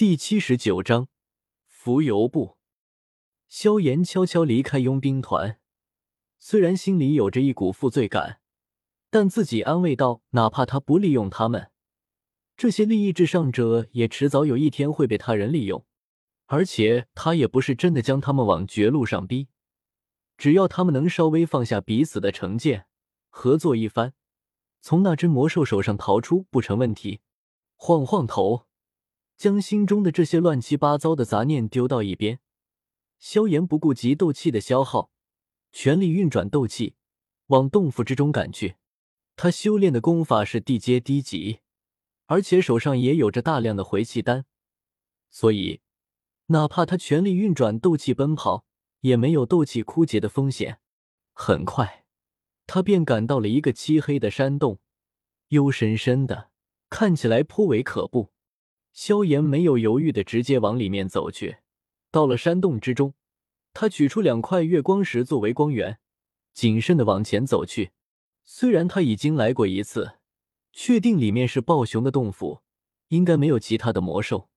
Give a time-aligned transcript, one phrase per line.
[0.00, 1.08] 第七十九章
[1.66, 2.56] 浮游部。
[3.48, 5.60] 萧炎悄悄离开佣兵团，
[6.38, 8.40] 虽然心里有着一股负罪感，
[9.10, 11.70] 但自己安慰道：哪怕他不利用他们，
[12.56, 15.84] 这些利益至上者也迟早有一天会被他人利用。
[16.46, 19.48] 而且他也不是真的将他们往绝路上逼，
[20.38, 22.86] 只要他们能稍微放下彼此的成见，
[23.28, 24.14] 合作一番，
[24.80, 27.20] 从那只魔兽手上逃出不成问题。
[27.76, 28.69] 晃晃头。
[29.40, 32.40] 将心中的这些乱七八糟的杂念丢到一边，
[33.18, 35.10] 萧炎不顾及斗气的消耗，
[35.72, 36.94] 全力运转斗气
[37.46, 38.76] 往洞府之中赶去。
[39.36, 41.60] 他修炼的功法是地阶低级，
[42.26, 44.44] 而且手上也有着大量的回气丹，
[45.30, 45.80] 所以
[46.48, 48.66] 哪怕他全力运转斗气奔跑，
[49.00, 50.80] 也没有斗气枯竭的风险。
[51.32, 52.04] 很快，
[52.66, 54.80] 他便赶到了一个漆黑的山洞，
[55.48, 56.50] 幽深深的，
[56.90, 58.34] 看起来颇为可怖。
[58.92, 61.58] 萧炎没有犹豫的直接往里面走去，
[62.10, 63.14] 到了山洞之中，
[63.72, 65.98] 他取出两块月光石作为光源，
[66.52, 67.92] 谨慎的往前走去。
[68.44, 70.18] 虽然他已经来过一次，
[70.72, 72.62] 确定里面是暴熊的洞府，
[73.08, 74.48] 应该没有其他的魔兽，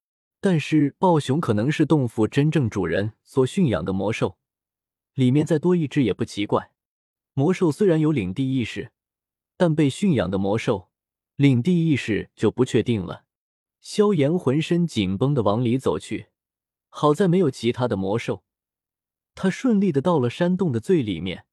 [0.42, 4.38] 但是暴熊可能是洞府真正主人所驯养的魔兽，
[5.14, 6.72] 里面再多一只也不奇怪。
[7.34, 8.92] 魔兽虽然有领地意识，
[9.58, 10.90] 但被驯养的魔兽
[11.36, 13.26] 领地意识就不确定了。
[13.84, 16.28] 萧炎浑身紧绷的往里走去，
[16.88, 18.46] 好在没有其他的魔兽，
[19.36, 21.46] 他顺利的到了山洞的最里面。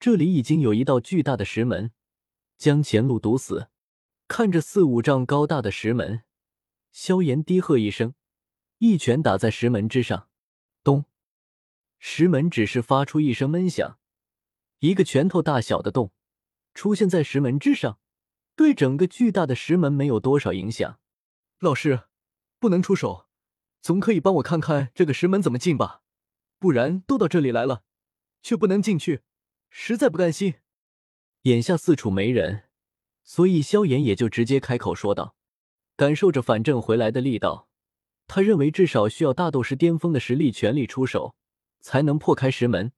[0.00, 1.92] 这里已经有一道巨大的石门，
[2.56, 3.68] 将前路堵死。
[4.26, 6.22] 看着四五丈高大的石门，
[6.92, 8.14] 萧炎低喝一声，
[8.78, 10.28] 一拳打在石门之上，
[10.82, 11.04] 咚！
[11.98, 13.98] 石门只是发出一声闷响，
[14.78, 16.10] 一个拳头大小的洞
[16.72, 17.98] 出现在石门之上，
[18.54, 20.98] 对整个巨大的石门没有多少影响。
[21.58, 22.02] 老师，
[22.58, 23.28] 不能出手，
[23.80, 26.02] 总可以帮我看看这个石门怎么进吧？
[26.58, 27.82] 不然都到这里来了，
[28.42, 29.22] 却不能进去，
[29.70, 30.56] 实在不甘心。
[31.42, 32.64] 眼下四处没人，
[33.24, 35.34] 所以萧炎也就直接开口说道。
[35.96, 37.70] 感受着反震回来的力道，
[38.26, 41.36] 他认为至少需要大斗师巅峰的实力全力出手，
[41.80, 42.92] 才能破开石门。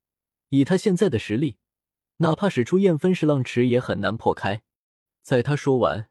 [0.49, 1.59] 以他现在的实力，
[2.17, 4.63] 哪怕使出燕分石浪池也很难破开。
[5.23, 6.11] 在他说完。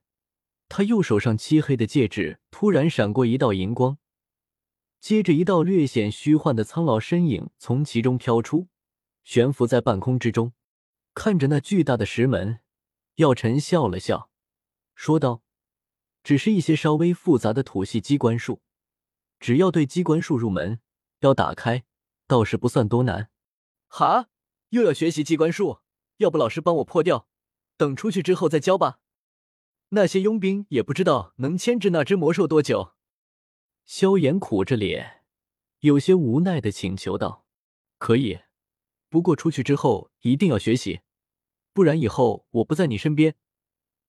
[0.70, 3.98] 他右手上漆黑的戒指突然闪过一道银光，
[5.00, 8.68] 接着一道略显虚幻的苍老身影从其中飘出，
[9.24, 10.54] 悬浮在半空之中。
[11.14, 12.60] 看着那巨大的石门，
[13.16, 14.30] 药尘笑了笑，
[14.94, 15.42] 说道
[16.24, 18.62] ：“只是一些稍微复杂的土系机关术，
[19.40, 20.80] 只要对机关术入门，
[21.22, 21.86] 要打开
[22.28, 23.30] 倒是不算多难。”
[23.90, 24.30] 哈，
[24.70, 25.80] 又要学习机关术？
[26.18, 27.28] 要不老师帮我破掉，
[27.78, 29.00] 等出去之后再教吧。
[29.90, 32.94] 那些佣兵也不知道能牵制那只魔兽多久。
[33.86, 35.24] 萧炎苦着脸，
[35.80, 37.46] 有些无奈的请求道
[37.98, 38.40] ：“可以，
[39.10, 41.00] 不过出去之后一定要学习，
[41.72, 43.36] 不然以后我不在你身边，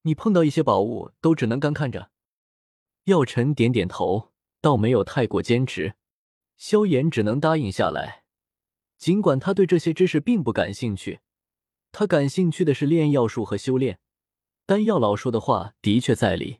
[0.03, 2.11] 你碰到一些宝物都只能干看着。”
[3.05, 5.95] 药尘点点头，倒没有太过坚持。
[6.57, 8.25] 萧炎只能答应下来，
[8.97, 11.21] 尽管他对这些知识并不感兴趣，
[11.93, 14.01] 他感兴趣的是炼药术和修炼。
[14.69, 16.59] 丹药老说的话的确在理，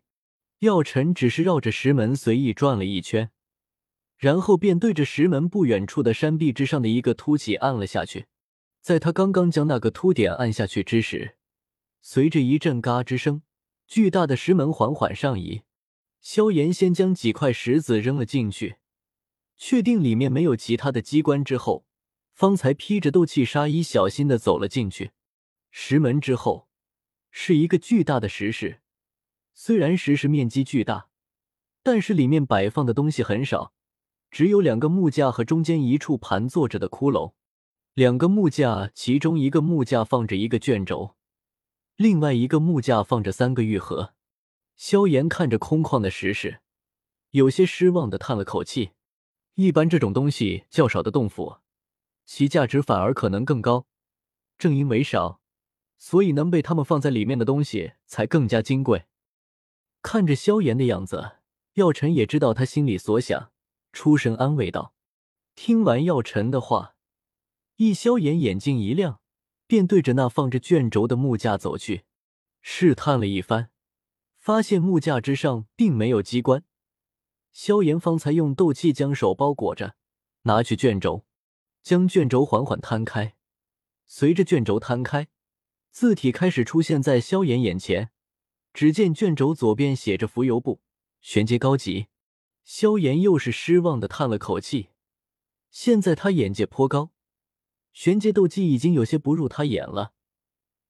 [0.61, 3.31] 药尘只是绕着石门随意转了一圈，
[4.17, 8.25] 然后便对着石门不远处的山壁之上的一个凸起按了下去。
[8.81, 11.37] 在他刚刚将那个凸点按下去之时，
[12.01, 13.43] 随着一阵嘎吱声，
[13.87, 15.65] 巨大的石门缓缓上移。
[16.23, 18.77] 萧炎先将几块石子扔了进去，
[19.59, 21.85] 确定里面没有其他的机关之后，
[22.33, 25.11] 方才披着斗气纱衣，小心的走了进去。
[25.71, 26.68] 石门之后。
[27.41, 28.81] 是一个巨大的石室，
[29.55, 31.09] 虽然石室面积巨大，
[31.85, 33.73] 但是里面摆放的东西很少，
[34.29, 37.35] 只有两个木架和中间一处盘坐着的骷髅。
[37.95, 41.15] 两个木架，其中一个木架放着一个卷轴，
[41.95, 44.15] 另外一个木架放着三个玉盒。
[44.75, 46.59] 萧炎看着空旷的石室，
[47.31, 48.91] 有些失望的叹了口气。
[49.55, 51.59] 一般这种东西较少的洞府，
[52.27, 53.87] 其价值反而可能更高，
[54.59, 55.38] 正因为少。
[55.99, 59.05] 所以能被他们放在里面的东西才更加金贵。
[60.01, 61.33] 看着萧炎的样子，
[61.75, 63.51] 药尘也知道他心里所想，
[63.93, 64.95] 出声安慰道。
[65.55, 66.95] 听完药尘的话，
[67.77, 69.21] 易萧炎眼睛一亮，
[69.67, 72.05] 便对着那放着卷轴的木架走去，
[72.63, 73.71] 试探了一番，
[74.39, 76.63] 发现木架之上并没有机关。
[77.53, 79.97] 萧炎方才用斗气将手包裹着，
[80.43, 81.25] 拿去卷轴，
[81.83, 83.35] 将卷轴缓缓摊开，
[84.07, 85.27] 随着卷轴摊开。
[85.91, 88.11] 字体开始出现在萧炎眼前，
[88.73, 90.81] 只见卷轴左边写着“浮游部
[91.21, 92.07] 玄阶高级”，
[92.65, 94.91] 萧炎又是失望的叹了口气。
[95.71, 97.11] 现在他眼界颇高，
[97.93, 100.13] 玄阶斗技已经有些不入他眼了。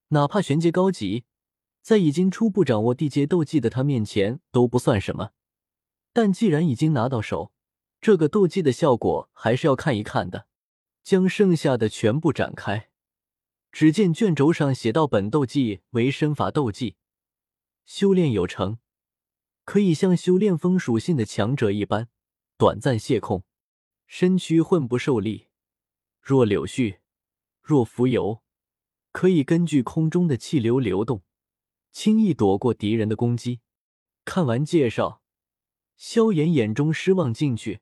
[0.09, 1.25] 哪怕玄阶高级，
[1.81, 5.31] 在已经初步掌握地阶斗技的他面前都不算什么。
[6.13, 7.53] 但既然已经拿到手，
[8.01, 10.47] 这个斗技的效果还是要看一看的。
[11.03, 12.91] 将剩下的全部展开，
[13.79, 16.97] 只见卷轴上写道：“本斗技为身法斗技，
[17.87, 18.79] 修炼有成。”
[19.65, 22.09] 可以像修炼风属性的强者一般，
[22.57, 23.45] 短暂泄空，
[24.09, 25.47] 身躯混不受力，
[26.21, 26.99] 若柳絮，
[27.63, 28.43] 若浮游，
[29.13, 31.23] 可以根据空中的气流流动，
[31.93, 33.61] 轻易躲过敌人的攻击。
[34.25, 35.23] 看完介绍，
[35.97, 37.79] 萧炎眼中失望尽去。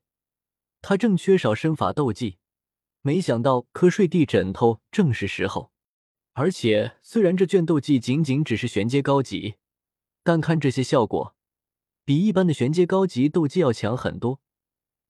[0.83, 2.37] 他正缺少身法斗技，
[3.01, 5.71] 没想到瞌睡地枕头正是时候。
[6.39, 9.55] 而且，虽然这卷斗技仅仅只是玄阶高级，
[10.23, 11.35] 但看这些效果。
[12.05, 14.39] 比一般的玄阶高级斗技要强很多，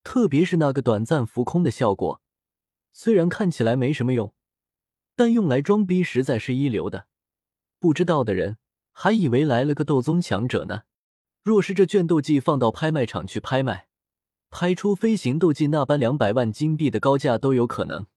[0.06, 2.22] 特别是那个短暂浮空的效果，
[2.94, 4.34] 虽然看起来没什么用，
[5.18, 7.08] 但用来装逼实在是一流的。
[7.78, 8.58] 不知道的人
[8.94, 10.84] 还以为来了个斗宗强者呢。
[11.44, 13.90] 若是这卷斗技放到拍卖场去拍卖，
[14.50, 18.08] 拍出飞行斗技那般两百万金币的高价都有可能。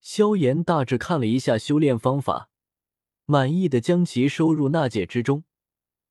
[0.00, 2.50] 萧炎大致看了一下修炼方法，
[3.26, 5.44] 满意的将其收入纳戒之中，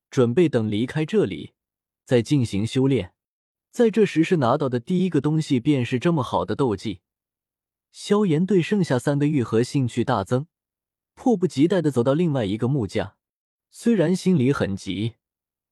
[0.10, 1.54] 准备等离开这里。
[2.06, 3.13] 在进行修炼，
[3.69, 7.01] 在这时是拿到的第一个东西便是这么好的斗技。
[7.92, 10.48] 萧炎对剩下三个玉盒兴趣大增，
[11.16, 13.16] 迫不及待的走到另外一个木架。
[13.69, 15.16] 虽然心里很急，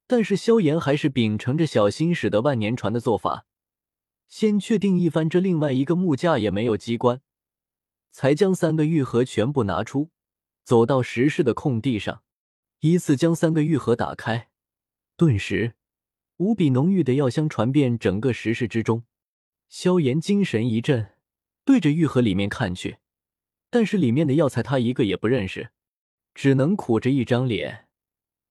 [0.08, 3.46] 但是萧炎还是秉承着小心驶得万年船的做法，
[4.28, 7.22] 先确定一番这另外一个木架也没有机关，
[8.16, 10.10] 才将三个玉盒全部拿出，
[10.64, 12.24] 走到石室的空地上，
[12.80, 14.48] 依次将三个玉盒打开，
[15.18, 15.74] 顿时。
[16.38, 19.04] 无比浓郁的药香传遍整个石室之中，
[19.68, 21.12] 萧炎精神一振，
[21.66, 23.00] 对着玉盒里面看去，
[23.70, 25.72] 但是里面的药材他一个也不认识，
[26.34, 27.90] 只能苦着一张脸，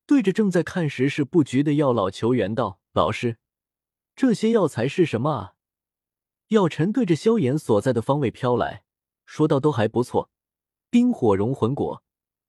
[0.07, 3.39] 对着正在看石室布局的药老求援道：“老师，
[4.15, 5.55] 这些药材是什么啊？”
[6.49, 8.84] 药尘对着萧炎所在的方位飘来，
[9.25, 10.31] 说道：“都还不错，
[10.91, 12.03] 冰火融魂果，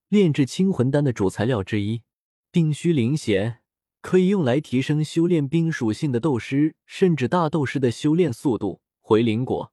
[0.08, 2.02] 炼制清魂丹的主材料之一，
[2.50, 3.62] 冰虚灵弦。”
[4.02, 8.80] 可以用来提升修炼冰属性的斗师，甚至大斗师的修炼速度。
[9.00, 9.72] 回灵果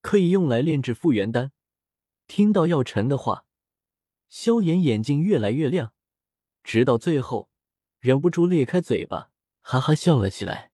[0.00, 1.52] 可以用来炼制复原丹。
[2.26, 3.44] 听到药尘的话，
[4.30, 5.92] 萧炎眼睛越来越亮，
[6.64, 7.50] 直到最后
[7.98, 9.30] 忍不住裂开嘴巴，
[9.60, 10.69] 哈哈笑了起来。